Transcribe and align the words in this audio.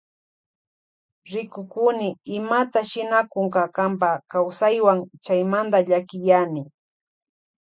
Rikukuni 1.31 2.07
imata 2.37 2.81
shinakunk 2.89 3.55
kanpa 3.75 4.09
kawsaywan 4.31 4.99
chaymanta 5.25 5.77
llakiyani. 5.87 6.61